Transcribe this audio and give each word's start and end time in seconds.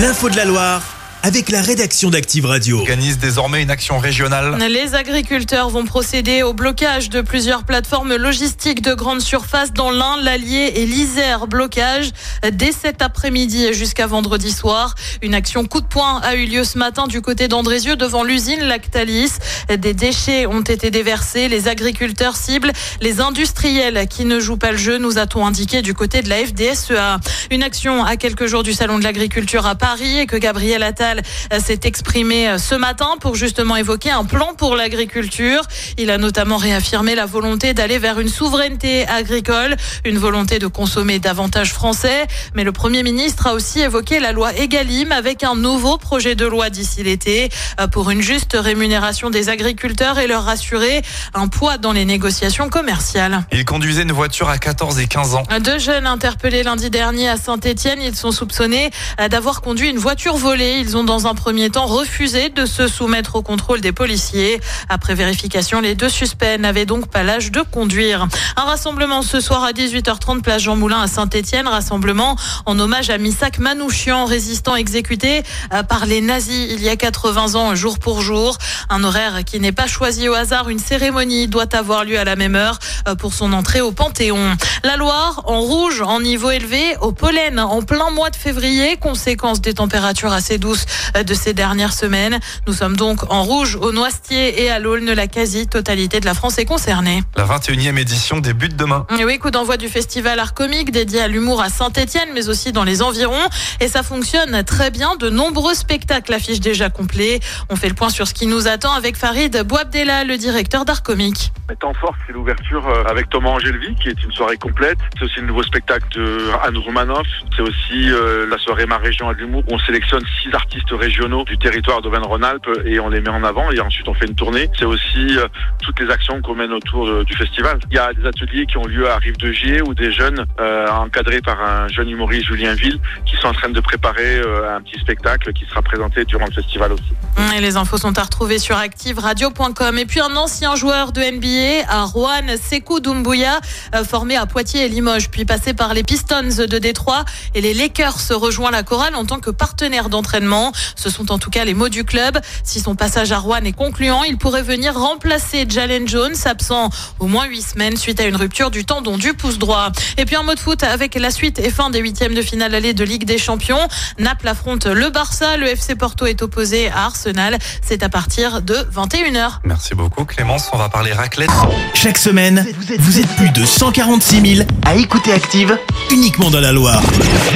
L'info 0.00 0.30
de 0.30 0.36
la 0.36 0.46
Loire 0.46 0.89
avec 1.22 1.50
la 1.50 1.60
rédaction 1.60 2.08
d'Active 2.08 2.46
Radio. 2.46 2.78
organise 2.78 3.18
désormais 3.18 3.62
une 3.62 3.70
action 3.70 3.98
régionale. 3.98 4.56
Les 4.70 4.94
agriculteurs 4.94 5.68
vont 5.68 5.84
procéder 5.84 6.42
au 6.42 6.54
blocage 6.54 7.10
de 7.10 7.20
plusieurs 7.20 7.64
plateformes 7.64 8.16
logistiques 8.16 8.80
de 8.80 8.94
grande 8.94 9.20
surface 9.20 9.72
dans 9.72 9.90
l'Ain, 9.90 10.16
l'Allier 10.22 10.72
et 10.76 10.86
l'Isère. 10.86 11.46
Blocage 11.46 12.10
dès 12.52 12.72
cet 12.72 13.02
après-midi 13.02 13.74
jusqu'à 13.74 14.06
vendredi 14.06 14.50
soir. 14.50 14.94
Une 15.20 15.34
action 15.34 15.64
coup 15.66 15.82
de 15.82 15.86
poing 15.86 16.20
a 16.22 16.36
eu 16.36 16.46
lieu 16.46 16.64
ce 16.64 16.78
matin 16.78 17.06
du 17.06 17.20
côté 17.20 17.48
d'Andrézieux 17.48 17.96
devant 17.96 18.24
l'usine 18.24 18.60
Lactalis. 18.60 19.32
Des 19.68 19.92
déchets 19.92 20.46
ont 20.46 20.62
été 20.62 20.90
déversés. 20.90 21.48
Les 21.48 21.68
agriculteurs 21.68 22.36
ciblent 22.36 22.72
les 23.00 23.20
industriels 23.20 24.06
qui 24.08 24.24
ne 24.24 24.40
jouent 24.40 24.56
pas 24.56 24.72
le 24.72 24.78
jeu, 24.78 24.98
nous 24.98 25.18
a-t-on 25.18 25.46
indiqué 25.46 25.82
du 25.82 25.92
côté 25.92 26.22
de 26.22 26.28
la 26.30 26.36
FDSEA. 26.46 27.18
Une 27.50 27.62
action 27.62 28.04
à 28.04 28.16
quelques 28.16 28.46
jours 28.46 28.62
du 28.62 28.72
Salon 28.72 28.98
de 28.98 29.04
l'agriculture 29.04 29.66
à 29.66 29.74
Paris 29.74 30.20
et 30.20 30.26
que 30.26 30.36
Gabriel 30.36 30.82
Attal 30.82 31.09
s'est 31.58 31.80
exprimé 31.84 32.56
ce 32.58 32.74
matin 32.74 33.16
pour 33.20 33.34
justement 33.34 33.76
évoquer 33.76 34.10
un 34.10 34.24
plan 34.24 34.54
pour 34.56 34.76
l'agriculture. 34.76 35.62
Il 35.98 36.10
a 36.10 36.18
notamment 36.18 36.56
réaffirmé 36.56 37.14
la 37.14 37.26
volonté 37.26 37.74
d'aller 37.74 37.98
vers 37.98 38.20
une 38.20 38.28
souveraineté 38.28 39.06
agricole, 39.08 39.76
une 40.04 40.18
volonté 40.18 40.58
de 40.58 40.66
consommer 40.66 41.18
davantage 41.18 41.72
français. 41.72 42.26
Mais 42.54 42.64
le 42.64 42.72
Premier 42.72 43.02
ministre 43.02 43.46
a 43.46 43.54
aussi 43.54 43.80
évoqué 43.80 44.20
la 44.20 44.32
loi 44.32 44.54
Egalim 44.54 45.12
avec 45.12 45.44
un 45.44 45.54
nouveau 45.54 45.98
projet 45.98 46.34
de 46.34 46.46
loi 46.46 46.70
d'ici 46.70 47.02
l'été 47.02 47.48
pour 47.92 48.10
une 48.10 48.22
juste 48.22 48.56
rémunération 48.58 49.30
des 49.30 49.48
agriculteurs 49.48 50.18
et 50.18 50.26
leur 50.26 50.48
assurer 50.48 51.02
un 51.34 51.48
poids 51.48 51.78
dans 51.78 51.92
les 51.92 52.04
négociations 52.04 52.68
commerciales. 52.68 53.44
Il 53.52 53.64
conduisait 53.64 54.02
une 54.02 54.12
voiture 54.12 54.48
à 54.48 54.58
14 54.58 54.98
et 55.00 55.06
15 55.06 55.34
ans. 55.34 55.42
Deux 55.60 55.78
jeunes 55.78 56.06
interpellés 56.06 56.62
lundi 56.62 56.90
dernier 56.90 57.28
à 57.28 57.36
Saint-Etienne, 57.36 58.00
ils 58.02 58.16
sont 58.16 58.32
soupçonnés 58.32 58.90
d'avoir 59.30 59.60
conduit 59.60 59.88
une 59.88 59.98
voiture 59.98 60.36
volée. 60.36 60.78
Ils 60.80 60.96
ont 60.96 60.99
dans 61.04 61.26
un 61.26 61.34
premier 61.34 61.70
temps 61.70 61.86
refusé 61.86 62.48
de 62.48 62.66
se 62.66 62.88
soumettre 62.88 63.36
au 63.36 63.42
contrôle 63.42 63.80
des 63.80 63.92
policiers. 63.92 64.60
Après 64.88 65.14
vérification, 65.14 65.80
les 65.80 65.94
deux 65.94 66.08
suspects 66.08 66.58
n'avaient 66.58 66.86
donc 66.86 67.08
pas 67.08 67.22
l'âge 67.22 67.50
de 67.50 67.60
conduire. 67.60 68.28
Un 68.56 68.62
rassemblement 68.62 69.22
ce 69.22 69.40
soir 69.40 69.64
à 69.64 69.72
18h30 69.72 70.42
place 70.42 70.62
Jean 70.62 70.76
Moulin 70.76 71.00
à 71.00 71.06
Saint-Étienne, 71.06 71.66
rassemblement 71.66 72.36
en 72.66 72.78
hommage 72.78 73.10
à 73.10 73.18
Misak 73.18 73.58
Manouchian, 73.58 74.24
résistant 74.24 74.76
exécuté 74.76 75.42
euh, 75.72 75.82
par 75.82 76.06
les 76.06 76.20
nazis 76.20 76.68
il 76.70 76.82
y 76.82 76.88
a 76.88 76.96
80 76.96 77.54
ans 77.54 77.74
jour 77.74 77.98
pour 77.98 78.20
jour. 78.20 78.56
Un 78.88 79.04
horaire 79.04 79.44
qui 79.44 79.60
n'est 79.60 79.72
pas 79.72 79.86
choisi 79.86 80.28
au 80.28 80.34
hasard, 80.34 80.68
une 80.68 80.78
cérémonie 80.78 81.48
doit 81.48 81.74
avoir 81.74 82.04
lieu 82.04 82.18
à 82.18 82.24
la 82.24 82.36
même 82.36 82.54
heure 82.54 82.78
euh, 83.08 83.14
pour 83.14 83.34
son 83.34 83.52
entrée 83.52 83.80
au 83.80 83.92
Panthéon. 83.92 84.56
La 84.84 84.96
Loire 84.96 85.42
en 85.46 85.60
rouge, 85.60 86.02
en 86.02 86.20
niveau 86.20 86.50
élevé, 86.50 86.96
au 87.00 87.12
pollen 87.12 87.58
en 87.58 87.82
plein 87.82 88.10
mois 88.10 88.30
de 88.30 88.36
février, 88.36 88.96
conséquence 88.96 89.60
des 89.60 89.74
températures 89.74 90.32
assez 90.32 90.58
douces 90.58 90.86
de 91.14 91.34
ces 91.34 91.54
dernières 91.54 91.92
semaines. 91.92 92.38
Nous 92.66 92.72
sommes 92.72 92.96
donc 92.96 93.30
en 93.30 93.42
rouge 93.42 93.76
au 93.80 93.92
Noisetier 93.92 94.62
et 94.62 94.70
à 94.70 94.78
l'Aulne. 94.78 95.12
La 95.12 95.26
quasi-totalité 95.26 96.20
de 96.20 96.26
la 96.26 96.34
France 96.34 96.58
est 96.58 96.64
concernée. 96.64 97.22
La 97.36 97.44
21e 97.44 97.98
édition 97.98 98.38
débute 98.38 98.76
demain. 98.76 99.06
Et 99.18 99.24
oui, 99.24 99.38
coup 99.38 99.50
d'envoi 99.50 99.76
du 99.76 99.88
festival 99.88 100.38
Art 100.38 100.54
Comique 100.54 100.90
dédié 100.90 101.20
à 101.20 101.28
l'humour 101.28 101.60
à 101.60 101.68
Saint-Etienne, 101.68 102.30
mais 102.34 102.48
aussi 102.48 102.72
dans 102.72 102.84
les 102.84 103.02
environs. 103.02 103.48
Et 103.80 103.88
ça 103.88 104.02
fonctionne 104.02 104.62
très 104.64 104.90
bien. 104.90 105.16
De 105.16 105.30
nombreux 105.30 105.74
spectacles 105.74 106.32
affichent 106.32 106.60
déjà 106.60 106.90
complets. 106.90 107.40
On 107.68 107.76
fait 107.76 107.88
le 107.88 107.94
point 107.94 108.10
sur 108.10 108.26
ce 108.26 108.34
qui 108.34 108.46
nous 108.46 108.68
attend 108.68 108.92
avec 108.92 109.16
Farid 109.16 109.62
Bouabdella, 109.62 110.24
le 110.24 110.36
directeur 110.36 110.84
d'Art 110.84 111.02
Comique. 111.02 111.52
Temps 111.78 111.94
fort, 111.94 112.14
c'est 112.26 112.32
l'ouverture 112.32 112.86
euh, 112.88 113.04
avec 113.04 113.30
Thomas 113.30 113.50
Angelvi, 113.50 113.94
qui 113.94 114.08
est 114.08 114.22
une 114.24 114.32
soirée 114.32 114.56
complète. 114.56 114.98
C'est 115.16 115.24
aussi 115.24 115.40
le 115.40 115.46
nouveau 115.46 115.62
spectacle 115.62 116.04
de 116.14 116.50
Anne 116.62 116.76
Roumanoff. 116.76 117.26
C'est 117.56 117.62
aussi 117.62 118.10
euh, 118.10 118.46
la 118.50 118.58
soirée 118.58 118.86
Ma 118.86 118.98
Région 118.98 119.28
à 119.28 119.32
l'humour. 119.32 119.62
On 119.68 119.78
sélectionne 119.78 120.22
six 120.42 120.52
artistes 120.52 120.79
régionaux 120.90 121.44
du 121.44 121.58
territoire 121.58 122.00
d'Auvergne-Rhône-Alpes 122.02 122.68
et 122.84 123.00
on 123.00 123.08
les 123.08 123.20
met 123.20 123.30
en 123.30 123.44
avant 123.44 123.70
et 123.70 123.80
ensuite 123.80 124.08
on 124.08 124.14
fait 124.14 124.26
une 124.26 124.34
tournée. 124.34 124.68
C'est 124.78 124.84
aussi 124.84 125.36
euh, 125.36 125.46
toutes 125.82 126.00
les 126.00 126.10
actions 126.10 126.40
qu'on 126.42 126.54
mène 126.54 126.72
autour 126.72 127.24
du 127.24 127.34
festival. 127.34 127.78
Il 127.90 127.96
y 127.96 127.98
a 127.98 128.12
des 128.12 128.26
ateliers 128.26 128.66
qui 128.66 128.76
ont 128.76 128.86
lieu 128.86 129.08
à 129.10 129.16
Rive 129.16 129.36
de 129.38 129.52
Gier 129.52 129.82
où 129.82 129.94
des 129.94 130.12
jeunes 130.12 130.46
euh, 130.58 130.88
encadrés 130.88 131.40
par 131.40 131.60
un 131.60 131.88
jeune 131.88 132.10
humoriste 132.10 132.46
Julien 132.46 132.74
Ville 132.74 132.98
qui 133.26 133.36
sont 133.36 133.48
en 133.48 133.52
train 133.52 133.68
de 133.68 133.80
préparer 133.80 134.38
euh, 134.38 134.76
un 134.76 134.80
petit 134.80 134.98
spectacle 135.00 135.52
qui 135.52 135.64
sera 135.66 135.82
présenté 135.82 136.24
durant 136.24 136.46
le 136.46 136.52
festival 136.52 136.92
aussi. 136.92 137.12
Et 137.56 137.60
les 137.60 137.76
infos 137.76 137.98
sont 137.98 138.18
à 138.18 138.22
retrouver 138.22 138.58
sur 138.58 138.76
activeradio.com. 138.76 139.98
Et 139.98 140.06
puis 140.06 140.20
un 140.20 140.36
ancien 140.36 140.76
joueur 140.76 141.12
de 141.12 141.20
NBA 141.20 141.88
à 141.88 142.04
Rouen, 142.04 142.56
Sekou 142.60 143.00
Doumbouya, 143.00 143.60
formé 144.04 144.36
à 144.36 144.46
Poitiers 144.46 144.86
et 144.86 144.88
Limoges, 144.88 145.30
puis 145.30 145.44
passé 145.44 145.74
par 145.74 145.94
les 145.94 146.02
Pistons 146.02 146.42
de 146.42 146.78
Détroit 146.78 147.24
et 147.54 147.60
les 147.60 147.74
Lakers 147.74 148.20
se 148.20 148.34
rejoint 148.34 148.70
la 148.70 148.82
chorale 148.82 149.14
en 149.14 149.24
tant 149.24 149.40
que 149.40 149.50
partenaire 149.50 150.08
d'entraînement. 150.08 150.69
Ce 150.96 151.10
sont 151.10 151.32
en 151.32 151.38
tout 151.38 151.50
cas 151.50 151.64
les 151.64 151.74
mots 151.74 151.88
du 151.88 152.04
club. 152.04 152.38
Si 152.64 152.80
son 152.80 152.94
passage 152.94 153.32
à 153.32 153.38
Rouen 153.38 153.64
est 153.64 153.72
concluant, 153.72 154.22
il 154.24 154.38
pourrait 154.38 154.62
venir 154.62 154.94
remplacer 154.94 155.66
Jalen 155.68 156.08
Jones, 156.08 156.34
absent 156.44 156.90
au 157.18 157.26
moins 157.26 157.46
huit 157.46 157.62
semaines 157.62 157.96
suite 157.96 158.20
à 158.20 158.24
une 158.24 158.36
rupture 158.36 158.70
du 158.70 158.84
tendon 158.84 159.18
du 159.18 159.34
pouce 159.34 159.58
droit. 159.58 159.92
Et 160.18 160.24
puis 160.24 160.36
un 160.36 160.42
mot 160.42 160.54
de 160.54 160.60
foot 160.60 160.82
avec 160.82 161.14
la 161.14 161.30
suite 161.30 161.58
et 161.58 161.70
fin 161.70 161.90
des 161.90 162.00
huitièmes 162.00 162.34
de 162.34 162.42
finale 162.42 162.74
allée 162.74 162.94
de 162.94 163.04
Ligue 163.04 163.24
des 163.24 163.38
Champions. 163.38 163.88
Naples 164.18 164.48
affronte 164.48 164.86
le 164.86 165.10
Barça, 165.10 165.56
le 165.56 165.66
FC 165.66 165.94
Porto 165.94 166.26
est 166.26 166.42
opposé 166.42 166.88
à 166.88 167.04
Arsenal. 167.04 167.58
C'est 167.86 168.02
à 168.02 168.08
partir 168.08 168.62
de 168.62 168.74
21h. 168.74 169.58
Merci 169.64 169.94
beaucoup 169.94 170.24
Clémence. 170.24 170.68
On 170.72 170.78
va 170.78 170.88
parler 170.88 171.12
raclette. 171.12 171.50
Chaque 171.94 172.18
semaine, 172.18 172.66
vous 172.98 173.18
êtes, 173.18 173.28
plus 173.36 173.50
de 173.50 173.64
146 173.64 174.56
000 174.56 174.68
à 174.84 174.94
écouter 174.96 175.32
Active 175.32 175.78
uniquement 176.10 176.50
dans 176.50 176.60
la 176.60 176.72
Loire. 176.72 177.02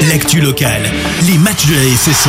L'actu 0.09 0.41
locale, 0.41 0.83
les 1.27 1.39
matchs 1.39 1.67
de 1.67 1.75
la 1.75 1.97
SSE, 1.97 2.29